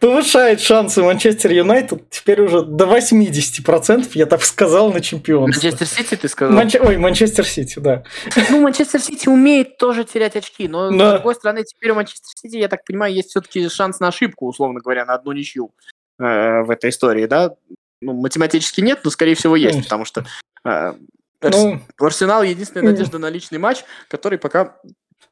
[0.00, 5.62] повышает шансы Манчестер Юнайтед теперь уже до 80%, я так сказал, на чемпионство.
[5.62, 6.56] Манчестер Сити, ты сказал?
[6.58, 8.04] Манче- Ой, Манчестер Сити, да.
[8.50, 11.10] Ну, Манчестер Сити умеет тоже терять очки, но, Да.
[11.10, 14.46] с другой стороны, теперь у Манчестер Сити, я так понимаю, есть все-таки шанс на ошибку,
[14.48, 15.70] условно говоря, на одну ничью
[16.18, 17.54] э, в этой истории, да?
[18.00, 19.84] Ну, математически нет, но, скорее всего, есть, Мгм.
[19.84, 20.24] потому что
[20.64, 20.92] э,
[21.42, 24.76] Ну, у Арсенала единственная надежда на личный матч, который пока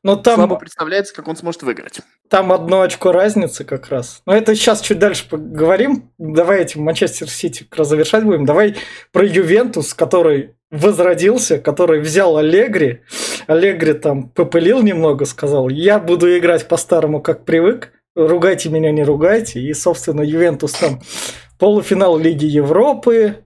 [0.02, 2.00] но слабо там, представляется, как он сможет выиграть.
[2.28, 4.22] там одно очко разницы как раз.
[4.26, 6.10] Но это сейчас чуть дальше поговорим.
[6.18, 8.46] Давай этим Манчестер Сити как раз завершать будем.
[8.46, 8.76] Давай
[9.12, 13.02] про Ювентус, который возродился, который взял Аллегри.
[13.46, 17.92] Аллегри там попылил немного, сказал, я буду играть по-старому, как привык.
[18.14, 19.60] Ругайте меня, не ругайте.
[19.60, 21.00] И, собственно, Ювентус там
[21.58, 23.44] полуфинал Лиги Европы,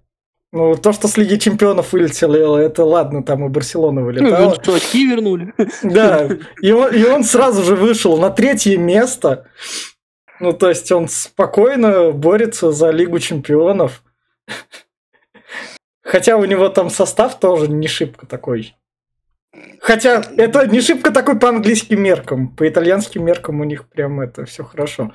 [0.55, 4.51] Ну, то, что с Лиги Чемпионов вылетело, это ладно, там и Барселона вылетала.
[4.51, 5.53] Ну, что, очки вернули.
[5.83, 6.29] Да,
[6.62, 9.49] и он, и он сразу же вышел на третье место.
[10.38, 14.05] Ну, то есть он спокойно борется за Лигу Чемпионов.
[16.05, 18.77] Хотя у него там состав тоже не шибко такой.
[19.81, 22.47] Хотя это не шибко такой по английским меркам.
[22.47, 25.14] По итальянским меркам у них прям это все хорошо.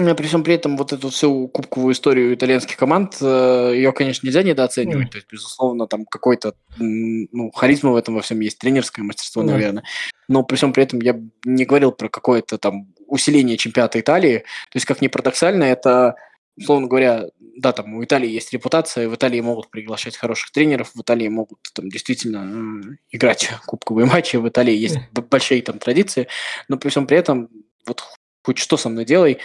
[0.00, 4.42] При всем при этом вот эту всю кубковую историю итальянских команд, э, ее, конечно, нельзя
[4.42, 5.08] недооценивать.
[5.08, 5.10] Mm.
[5.10, 9.46] То есть, безусловно, там какой-то ну, харизма в этом во всем есть, тренерское мастерство, mm.
[9.46, 9.84] наверное.
[10.28, 14.38] Но при всем при этом я не говорил про какое-то там усиление чемпионата Италии.
[14.38, 16.14] То есть, как ни парадоксально, это,
[16.56, 17.26] условно говоря,
[17.60, 21.58] да, там у Италии есть репутация, в Италии могут приглашать хороших тренеров, в Италии могут
[21.74, 26.28] там действительно играть кубковые матчи, в Италии есть большие там традиции,
[26.68, 27.48] но при всем при этом
[27.86, 28.02] вот
[28.42, 29.38] хоть что со мной делай,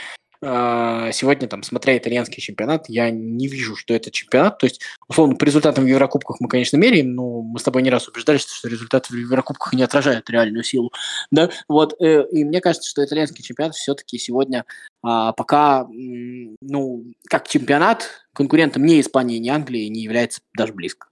[0.45, 4.59] сегодня, там, смотря итальянский чемпионат, я не вижу, что это чемпионат.
[4.59, 7.89] То есть, условно, по результатам в Еврокубках мы, конечно, меряем, но мы с тобой не
[7.89, 10.91] раз убеждались, что результаты в Еврокубках не отражают реальную силу.
[11.31, 11.49] Да?
[11.67, 14.65] Вот, э, и мне кажется, что итальянский чемпионат все-таки сегодня
[15.01, 21.07] а, пока, ну, как чемпионат, конкурентом ни Испании, ни Англии не является даже близко.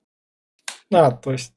[0.91, 1.53] А, то есть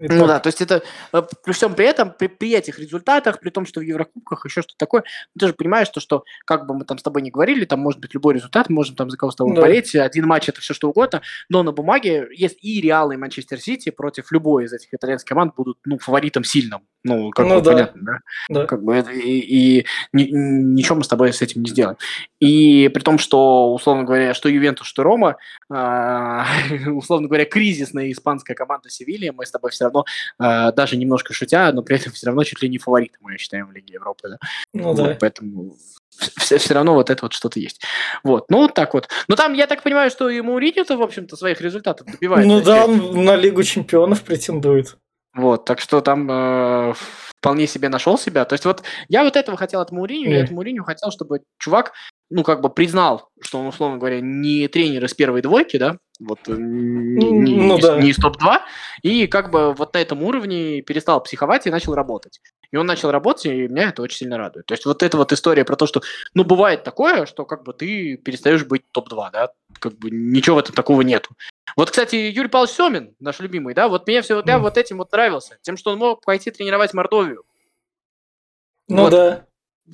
[0.00, 0.14] это...
[0.14, 0.82] Ну да, то есть это
[1.12, 4.62] э, при всем при этом, при, при этих результатах, при том, что в Еврокубках еще
[4.62, 5.04] что-то такое,
[5.38, 8.00] ты же понимаешь, то, что как бы мы там с тобой не говорили, там может
[8.00, 9.60] быть любой результат, мы можем там за кого-то тобой да.
[9.60, 13.60] болеть, один матч это все что угодно, но на бумаге есть и Реал, и Манчестер
[13.60, 16.80] Сити против любой из этих итальянских команд будут ну, фаворитом сильным.
[17.04, 17.72] Ну, как ну, бы да.
[17.72, 18.18] понятно, да?
[18.48, 18.66] да.
[18.66, 21.96] Как бы это, и, и ни, ничего мы с тобой с этим не сделаем.
[22.40, 25.36] И при том, что, условно говоря, что Ювентус, что Рома,
[26.86, 30.04] условно говоря, кризисная испанская команда Севилья, мы с тобой все равно,
[30.40, 33.68] э, даже немножко шутя, но при этом все равно чуть ли не фавориты, мы считаем,
[33.68, 34.30] в Лиге Европы.
[34.30, 34.38] Да?
[34.74, 35.16] Ну, вот, да.
[35.20, 35.76] Поэтому
[36.36, 37.82] все, все равно вот это вот что-то есть.
[38.24, 39.08] Вот, ну вот так вот.
[39.28, 42.48] Но там, я так понимаю, что и Мауриньо-то, в общем-то, своих результатов добивается.
[42.48, 44.96] Ну да, он на Лигу Чемпионов претендует.
[45.34, 46.94] Вот, так что там э,
[47.38, 48.44] вполне себе нашел себя.
[48.44, 51.92] То есть вот я вот этого хотел от Мауриню, я от Мауриню хотел, чтобы чувак,
[52.30, 56.38] ну, как бы признал, что он, условно говоря, не тренер из первой двойки, да, вот
[56.46, 58.00] э, не, ну, не, да.
[58.00, 58.60] не из топ-2,
[59.02, 62.40] и как бы вот на этом уровне перестал психовать и начал работать.
[62.70, 64.66] И он начал работать, и меня это очень сильно радует.
[64.66, 66.02] То есть вот эта вот история про то, что,
[66.34, 70.60] ну, бывает такое, что как бы ты перестаешь быть топ-2, да, как бы ничего в
[70.60, 71.34] этом такого нету.
[71.76, 75.10] Вот, кстати, Юрий Павлович Семин, наш любимый, да, вот мне все, я вот этим вот
[75.10, 77.42] нравился, тем, что он мог пойти тренировать Мордовию.
[78.88, 79.10] Ну вот.
[79.10, 79.46] да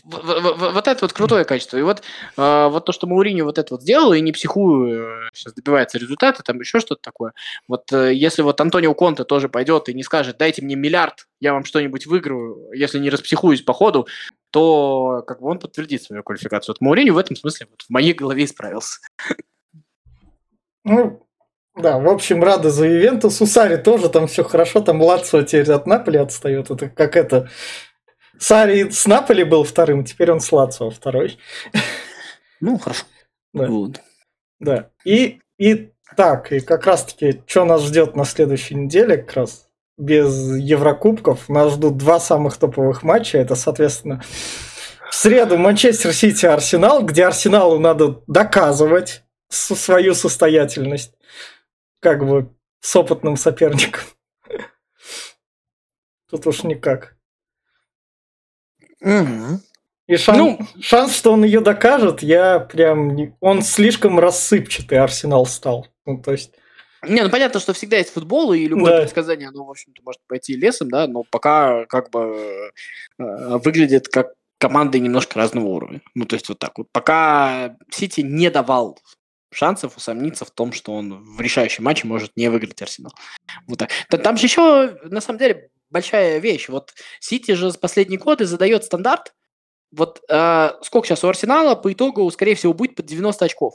[0.04, 1.76] вот это вот крутое качество.
[1.76, 2.02] И вот,
[2.36, 6.42] э, вот то, что Мауриньо вот это вот сделал, и не психую, сейчас добивается результата,
[6.42, 7.32] там еще что-то такое.
[7.68, 11.52] Вот э, если вот Антонио Конте тоже пойдет и не скажет, дайте мне миллиард, я
[11.52, 14.06] вам что-нибудь выиграю, если не распсихуюсь по ходу,
[14.50, 16.74] то как бы он подтвердит свою квалификацию.
[16.74, 19.00] Вот Мауриньо в этом смысле вот в моей голове исправился.
[20.84, 21.26] Ну,
[21.74, 23.40] да, в общем, рада за Ивентус.
[23.40, 26.70] У Сари тоже там все хорошо, там Лацо теперь от Наполи отстает.
[26.70, 27.50] Это как это
[28.38, 31.38] Сари с Наполи был вторым, теперь он с Лацио второй.
[32.60, 33.04] Ну, хорошо.
[33.52, 33.66] Да.
[33.66, 34.00] Вот.
[34.60, 34.90] да.
[35.04, 39.68] И, и так, и как раз-таки, что нас ждет на следующей неделе, как раз
[39.98, 43.38] без Еврокубков, нас ждут два самых топовых матча.
[43.38, 44.22] Это, соответственно,
[45.10, 51.14] в среду Манчестер Сити Арсенал, где Арсеналу надо доказывать свою состоятельность,
[52.00, 54.02] как бы с опытным соперником.
[56.30, 57.15] Тут уж никак.
[59.00, 59.60] Угу.
[60.06, 63.34] И шанс, ну, шанс, что он ее докажет, я прям...
[63.40, 65.88] Он слишком рассыпчатый Арсенал стал.
[66.04, 66.52] Ну, то есть...
[67.06, 69.00] Не, ну понятно, что всегда есть футбол, и любое да.
[69.00, 72.72] предсказание, оно, в общем-то, может пойти лесом, да, но пока как бы
[73.18, 76.00] э, выглядит как команды немножко разного уровня.
[76.14, 76.88] Ну, то есть вот так вот.
[76.92, 78.98] Пока Сити не давал
[79.52, 83.12] шансов усомниться в том, что он в решающем матче может не выиграть Арсенал.
[83.66, 83.90] Вот так.
[84.08, 86.68] Там же еще, на самом деле, большая вещь.
[86.68, 89.34] Вот Сити же с последние годы задает стандарт.
[89.92, 93.74] Вот э, сколько сейчас у Арсенала по итогу, скорее всего, будет под 90 очков.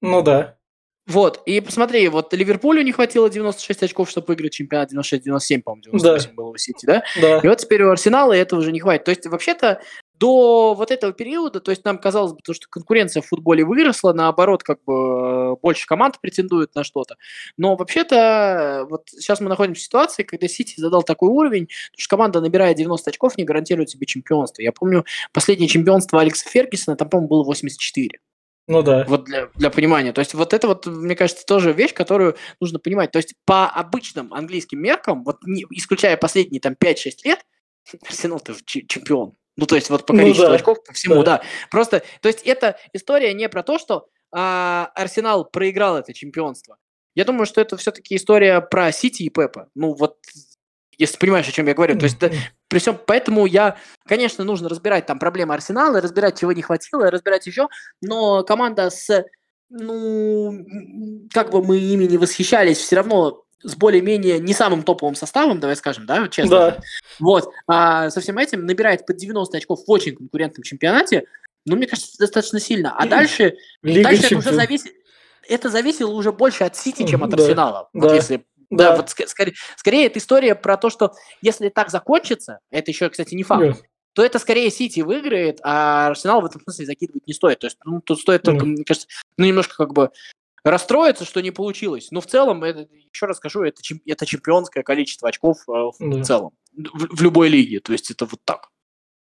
[0.00, 0.58] Ну да.
[1.06, 6.28] Вот, и посмотри, вот Ливерпулю не хватило 96 очков, чтобы выиграть чемпионат, 96-97, по-моему, 98
[6.28, 6.34] да.
[6.34, 7.02] было у Сити, да?
[7.20, 7.38] Да.
[7.38, 9.04] И вот теперь у Арсенала этого уже не хватит.
[9.04, 9.82] То есть, вообще-то,
[10.22, 14.12] до вот этого периода, то есть нам казалось бы, то, что конкуренция в футболе выросла,
[14.12, 17.16] наоборот, как бы больше команд претендуют на что-то.
[17.56, 22.40] Но вообще-то вот сейчас мы находимся в ситуации, когда Сити задал такой уровень, что команда,
[22.40, 24.62] набирая 90 очков, не гарантирует себе чемпионство.
[24.62, 28.20] Я помню, последнее чемпионство Алекса Фергюсона, там, по-моему, было 84.
[28.68, 29.04] Ну да.
[29.08, 30.12] Вот для, для понимания.
[30.12, 33.10] То есть вот это вот, мне кажется, тоже вещь, которую нужно понимать.
[33.10, 37.44] То есть по обычным английским меркам, вот не, исключая последние там 5-6 лет,
[38.08, 39.34] Арсенал-то чемпион.
[39.56, 40.56] Ну, то есть вот по количеству ну, да.
[40.56, 41.38] очков, по всему, да.
[41.38, 41.42] да.
[41.70, 46.78] Просто, то есть эта история не про то, что а, Арсенал проиграл это чемпионство.
[47.14, 49.68] Я думаю, что это все-таки история про Сити и Пепа.
[49.74, 50.16] Ну вот,
[50.96, 51.98] если понимаешь, о чем я говорю.
[51.98, 52.30] То есть, да,
[52.68, 57.46] при всем, поэтому я, конечно, нужно разбирать там проблемы Арсенала, разбирать, чего не хватило, разбирать
[57.46, 57.68] еще,
[58.00, 59.24] но команда с,
[59.68, 60.64] ну,
[61.32, 65.76] как бы мы ими не восхищались, все равно с более-менее не самым топовым составом, давай
[65.76, 66.50] скажем, да, честно.
[66.56, 66.80] Да.
[67.18, 67.50] Вот.
[67.66, 71.24] А со всем этим набирает под 90 очков в очень конкурентном чемпионате,
[71.66, 72.94] ну, мне кажется, достаточно сильно.
[72.96, 74.92] А дальше, Лига дальше это уже зависит,
[75.48, 77.88] это зависело уже больше от Сити, чем от Да, Арсенала.
[77.92, 78.96] Вот да, если да, Да.
[78.96, 83.34] вот ск- скорее, скорее это история про то, что если так закончится, это еще, кстати,
[83.34, 83.74] не факт, Да.
[84.14, 87.58] то это скорее Сити выиграет, а Арсенал в этом смысле закидывать не стоит.
[87.60, 88.66] То есть, ну, тут стоит только, Да.
[88.66, 90.10] мне кажется, ну, немножко как бы
[90.64, 92.08] расстроиться, что не получилось.
[92.10, 96.22] Но в целом, это, еще раз скажу, это, это чемпионское количество очков э, в Да.
[96.22, 96.52] целом.
[96.76, 97.80] В, в любой лиге.
[97.80, 98.68] То есть это вот так.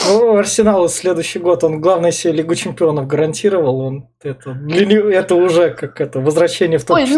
[0.09, 3.81] Ну, Арсенал следующий год, он главное себе Лигу Чемпионов гарантировал.
[3.81, 7.17] Он это, для него это уже как это возвращение в Ой, топ-4.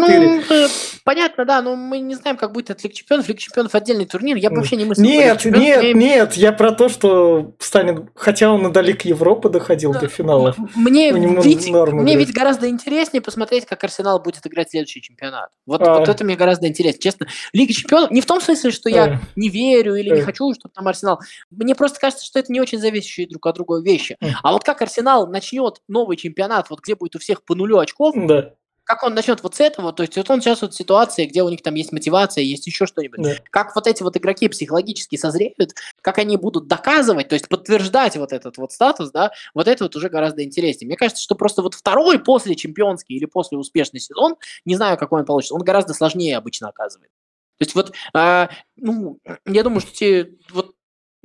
[0.49, 0.67] ну, э,
[1.03, 3.27] понятно, да, но мы не знаем, как будет от Лиги Чемпионов.
[3.27, 4.37] Лига Чемпионов отдельный турнир.
[4.37, 8.67] Я вообще не Лигу Нет, нет, Мне- нет, я про то, что станет, хотя он
[8.67, 10.55] и до Лиг Европы доходил до финалов.
[10.75, 15.49] Мне, У него ведь, мне ведь гораздо интереснее посмотреть, как Арсенал будет играть следующий чемпионат.
[15.65, 15.99] Вот, А.
[15.99, 17.01] вот это мне гораздо интереснее.
[17.01, 19.19] Честно, Лига Чемпионов, не в том смысле, что я А.
[19.35, 20.23] не верю или не Э.
[20.23, 21.19] хочу, чтобы там Арсенал.
[21.51, 24.17] Мне просто кажется, что это не очень зависящие друг от друга вещи.
[24.43, 28.15] А вот как Арсенал начнет новый чемпионат, вот где будет у всех по нулю очков,
[28.15, 28.53] Да,
[28.85, 31.41] как он начнет вот с этого, то есть вот он сейчас вот в ситуации, где
[31.41, 33.19] у них там есть мотивация, есть еще что-нибудь.
[33.21, 33.35] да.
[33.49, 38.31] Как вот эти вот игроки психологически созреют, как они будут доказывать, то есть подтверждать вот
[38.31, 40.87] этот вот статус, да, вот это вот уже гораздо интереснее.
[40.87, 44.35] Мне кажется, что просто вот второй после чемпионский или после успешный сезон,
[44.65, 47.09] не знаю, какой он получится, он гораздо сложнее обычно оказывает.
[47.57, 50.74] То есть вот, а, ну, я думаю, что те, вот,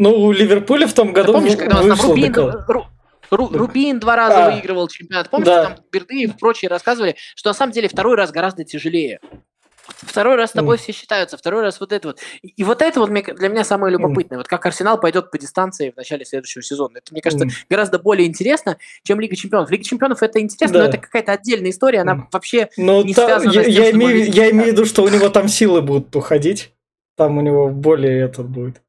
[0.00, 2.84] Ну, у Ливерпуля в том ты году помнишь, когда у нас там Рубин, Ру-
[3.30, 4.50] Ру- Рубин два раза А.
[4.50, 5.28] выигрывал чемпионат.
[5.28, 5.64] Помнишь, Да.
[5.66, 9.20] там Берды и прочие рассказывали, что на самом деле второй раз гораздо тяжелее.
[9.86, 12.18] Второй раз с тобой все считаются, второй раз вот это вот.
[12.42, 14.38] И, и вот это вот для меня самое любопытное.
[14.38, 16.98] Вот как Арсенал пойдет по дистанции в начале следующего сезона.
[16.98, 17.54] Это, мне кажется, Мгм.
[17.68, 19.70] гораздо более интересно, чем Лига Чемпионов.
[19.70, 20.84] Лига Чемпионов это интересно, Да.
[20.84, 22.28] но это какая-то отдельная история, она Мгм.
[22.32, 22.68] вообще...
[22.78, 25.08] Ну, не та- связано я, с тем, я имею, я имею в виду, что у
[25.08, 26.72] него там силы будут уходить.
[27.16, 28.80] Там у него более этот будет.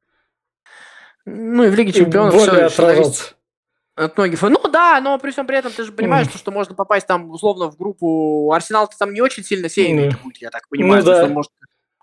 [1.24, 3.36] Ну и в Лиге Чемпионов все зависит
[3.94, 4.40] от многих.
[4.42, 7.30] Ну да, но при всем при этом ты же понимаешь, что, что можно попасть там
[7.30, 8.50] условно в группу.
[8.52, 10.16] Арсенал-то там не очень сильно сеянный Ну.
[10.24, 11.02] будет, я так понимаю.
[11.02, 11.24] Ну То да.
[11.24, 11.52] он, может,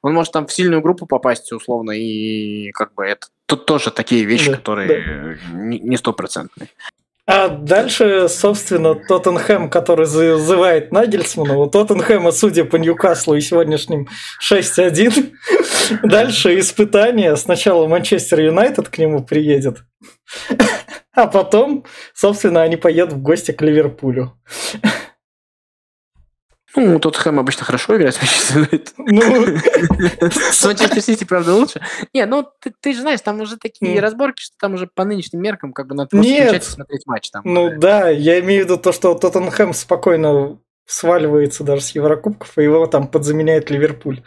[0.01, 4.23] он может там в сильную группу попасть условно, и как бы это тут тоже такие
[4.23, 6.69] вещи, Да, которые не не стопроцентные.
[7.31, 11.59] А дальше, собственно, Тоттенхэм, который зазывает Нагельсмана.
[11.59, 14.07] У Тоттенхэма, судя по Ньюкаслу и сегодняшним
[14.43, 15.33] 6-1,
[16.05, 17.37] дальше испытание.
[17.37, 19.83] Сначала Манчестер Юнайтед к нему приедет,
[21.13, 24.33] а потом, собственно, они поедут в гости к Ливерпулю.
[26.75, 28.93] Ну, Тоттенхэм обычно хорошо играет с Манчестер.
[28.97, 31.82] Ну, С Манчестер Сити, правда, лучше.
[32.13, 34.01] Не, ну ты, ты же знаешь, там уже такие М.
[34.01, 36.63] разборки, что там уже по нынешним меркам как бы надо Нет.
[36.63, 37.32] смотреть матч.
[37.32, 37.41] Там.
[37.45, 42.63] ну да, я имею в виду то, что Тоттенхэм спокойно сваливается даже с Еврокубков, и
[42.63, 44.21] его там подзаменяет Ливерпуль.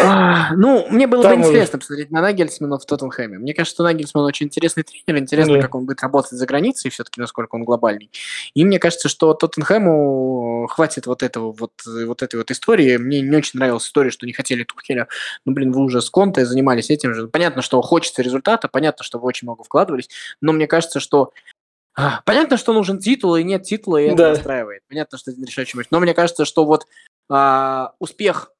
[0.00, 3.38] А, Ну, мне было Там бы уже- интересно посмотреть на Нагельсмана в Тоттенхэме.
[3.38, 5.20] Мне кажется, что Нагельсман очень интересный тренер.
[5.22, 5.62] Интересно, Да.
[5.62, 8.10] как он будет работать за границей, все-таки, насколько он глобальный.
[8.54, 12.96] И мне кажется, что Тоттенхэму хватит вот этого вот, вот этой вот истории.
[12.96, 15.08] Мне не очень нравилась история, что не хотели Тухеля.
[15.44, 17.28] Ну, блин, вы уже с Конте занимались этим же.
[17.28, 20.08] Понятно, что хочется результата, понятно, что вы очень много вкладывались,
[20.40, 21.32] но мне кажется, что
[22.00, 24.28] а, Понятно, что нужен титул, и нет титула, и это Да.
[24.30, 24.82] настраивает.
[24.88, 25.88] Понятно, что это решающий матч.
[25.90, 26.86] Но мне кажется, что вот
[27.28, 28.52] а, успех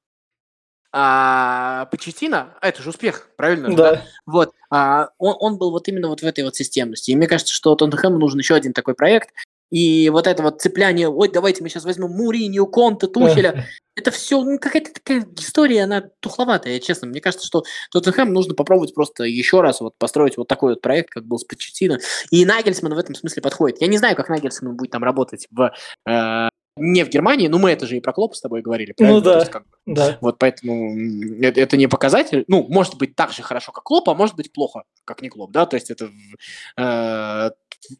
[0.92, 3.70] а, Почетина, а это же успех, правильно?
[3.70, 4.02] же, Да.
[4.26, 7.10] Вот, а, он, он был вот именно вот в этой вот системности.
[7.10, 9.30] И мне кажется, что Тоттенхэму нужен еще один такой проект.
[9.70, 14.42] И вот это вот цепляние, ой, давайте мы сейчас возьмем Муринью, Конте, Тухеля, это все
[14.42, 17.08] ну, какая-то такая история, она тухловатая, честно.
[17.08, 21.10] Мне кажется, что Тоттенхэм нужно попробовать просто еще раз вот построить вот такой вот проект,
[21.10, 21.98] как был с Почетино.
[22.30, 23.82] И Нагельсман в этом смысле подходит.
[23.82, 25.72] Я не знаю, как Нагельсман будет там работать в,
[26.08, 26.48] э,
[26.78, 29.18] не в Германии, но мы это же и про Клопа с тобой говорили, правильно?
[29.18, 29.38] Ну да.
[29.38, 30.18] Есть как бы Да.
[30.20, 30.96] вот поэтому
[31.42, 32.44] это, это не показатель.
[32.48, 35.50] Ну, может быть так же хорошо, как Клоп, а может быть плохо, как не Клоп,
[35.50, 36.10] да, то есть это
[36.76, 37.50] э,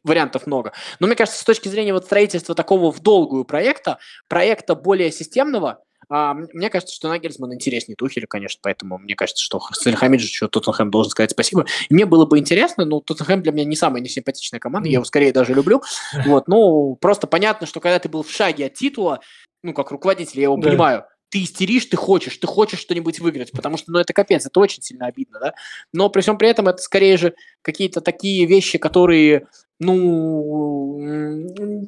[0.04, 0.72] вариантов много.
[1.00, 5.82] Но мне кажется, с точки зрения вот строительства такого в долгую проекта, проекта более системного,
[6.08, 11.10] а, мне кажется, что Нагельсман интереснее Тухеля, конечно, поэтому мне кажется, что Сальхамиджичу Тоттенхэм должен
[11.10, 11.66] сказать спасибо.
[11.88, 15.04] И мне было бы интересно, но Тоттенхэм для меня не самая несимпатичная команда, я его
[15.04, 15.82] скорее даже люблю.
[16.24, 19.20] Вот, ну, просто понятно, что когда ты был в шаге от титула,
[19.62, 20.70] ну, как руководитель, я его Да.
[20.70, 24.60] понимаю, ты истеришь, ты хочешь, ты хочешь что-нибудь выиграть, потому что, ну, это капец, это
[24.60, 25.54] очень сильно обидно, да?
[25.92, 29.46] Но при всем при этом это скорее же какие-то такие вещи, которые,
[29.78, 31.86] ну,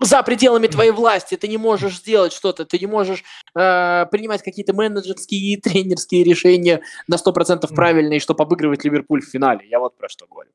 [0.00, 3.22] за пределами твоей власти, ты не можешь сделать что-то, ты не можешь
[3.54, 9.66] э, принимать какие-то менеджерские и тренерские решения на 100% правильные, чтобы обыгрывать Ливерпуль в финале.
[9.68, 10.50] Я вот про что говорю.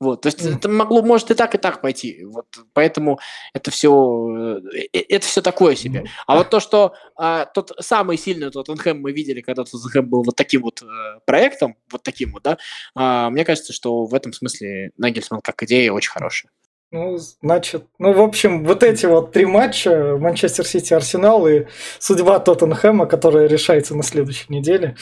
[0.00, 2.24] Вот, то есть это могло, может и так, и так пойти.
[2.24, 3.20] Вот, поэтому
[3.52, 6.06] это все, э, э, это все такое себе.
[6.26, 10.36] А вот то, что а, тот самый сильный Тоттенхэм мы видели, когда Тоттенхэм был вот
[10.36, 10.86] таким вот э,
[11.26, 12.56] проектом, вот таким вот, да,
[12.94, 16.50] а, мне кажется, что в этом смысле Нагельсман как идея очень хорошая.
[16.92, 21.66] Ну, значит, ну, в общем, вот эти вот три матча, Манчестер Сити, Арсенал и
[22.00, 24.96] судьба Тоттенхэма, которая решается на следующей неделе.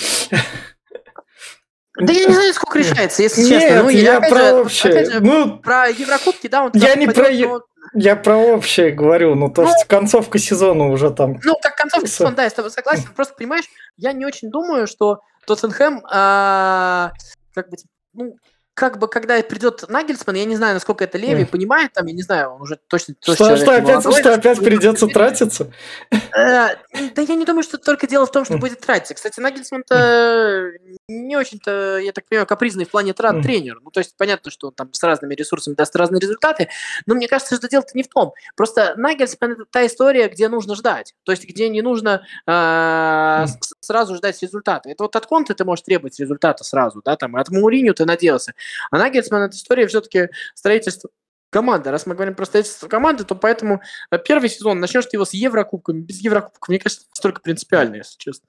[2.01, 3.83] Да я не знаю, сколько решается, если Нет, честно.
[3.83, 5.05] Ну, я про же, общее.
[5.11, 7.61] же, Ну, про Еврокубки, да, он Я не попадет, про но-
[7.95, 11.41] я про общее говорю, ну, то Ну, есть концовка сезона уже там.
[11.43, 13.09] Ну, как концовка сезона, да, я с тобой согласен.
[13.17, 13.65] Просто, понимаешь,
[13.97, 17.13] я не очень думаю, что Тоттенхэм, а,
[17.55, 17.77] как бы,
[18.13, 18.35] ну,
[18.79, 21.47] как бы, когда придет Нагельсман, я не знаю, насколько это Леви Мгм.
[21.51, 23.15] понимает, там, я не знаю, он уже точно...
[23.21, 25.73] Что, точно что человек опять, молодой, что опять что- придется тратиться?
[26.13, 26.69] Э,
[27.15, 29.15] Да я не думаю, что только дело в том, что будет тратиться.
[29.15, 30.71] Кстати, Нагельсман-то
[31.09, 33.81] не очень-то, я так понимаю, капризный в плане трат тренер.
[33.83, 36.69] Ну, то есть понятно, что он там с разными ресурсами даст разные результаты,
[37.07, 38.33] но мне кажется, что дело-то не в том.
[38.57, 41.15] Просто Нагельсман это та история, где нужно ждать.
[41.25, 44.89] То есть где не нужно с- сразу ждать результата.
[44.89, 48.53] Это вот от Конта ты можешь требовать результата сразу, да, там, от Мауриню ты надеялся.
[48.91, 51.11] А Нагельсман это история все-таки строительства
[51.51, 51.91] команды.
[51.91, 55.33] Раз мы говорим про строительство команды, то поэтому э, первый сезон начнешь ты его с
[55.33, 56.01] Еврокубками.
[56.01, 58.47] Без Еврокубков, мне кажется, столько принципиально, если честно.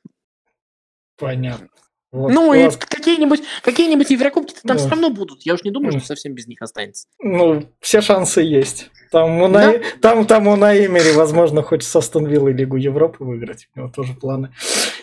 [1.18, 1.70] Понятно.
[2.12, 2.78] Вот, ну и класс.
[2.78, 4.78] какие-нибудь какие-нибудь Еврокубки там Да.
[4.78, 5.41] все равно будут.
[5.43, 7.08] Я уж не думаю, что совсем без них останется.
[7.22, 8.89] Ну, все шансы есть.
[9.12, 9.74] Там у, На...
[10.02, 13.67] там, там у Наэмери, возможно, хоть с Астон Виллой Лигу Европы выиграть.
[13.76, 14.54] У него тоже планы.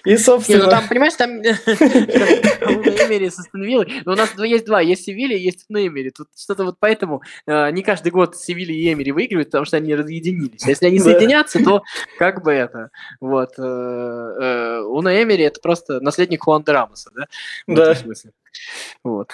[0.05, 0.65] И, Не, собственно...
[0.65, 5.05] ну там, понимаешь, там у Неймери с Астон Виллой, но у нас есть два, есть
[5.05, 6.11] Севилья, есть Неймери.
[6.11, 9.93] Тут что-то вот поэтому э, не каждый год Севилья и Эмери выигрывают, потому что они
[9.95, 10.65] разъединились.
[10.65, 11.05] А Если они Да.
[11.05, 11.83] соединятся, то
[12.19, 12.91] как бы это,
[13.21, 16.63] вот, э, э, у Неймери это просто наследник Хуан
[16.97, 17.27] Рамоса, да?
[17.67, 17.83] В Да.
[17.93, 18.31] этом смысле.
[19.05, 19.31] Вот.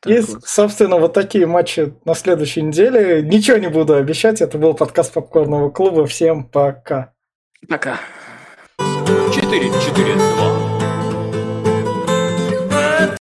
[0.00, 0.44] Так И, вот.
[0.44, 3.22] собственно, вот такие матчи на следующей неделе.
[3.22, 4.40] Ничего не буду обещать.
[4.40, 6.06] Это был подкаст Попкорного клуба.
[6.06, 7.12] Всем пока.
[7.68, 7.98] Пока.
[8.78, 10.69] 4-4-2.